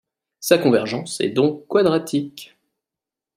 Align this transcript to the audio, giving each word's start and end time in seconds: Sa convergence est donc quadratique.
Sa 0.39 0.57
convergence 0.57 1.21
est 1.21 1.29
donc 1.29 1.67
quadratique. 1.67 2.57